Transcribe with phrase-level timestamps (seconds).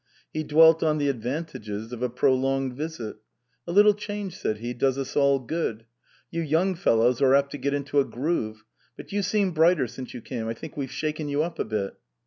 [0.33, 3.17] He dwelt on the advantages of a prolonged visit.
[3.67, 5.85] "A little change," said he," does us all good.
[6.31, 8.63] You young fellows are apt to get into a groove.
[8.97, 10.47] But you seem brighter since you came.
[10.47, 11.97] I think we've shaken you up a bit."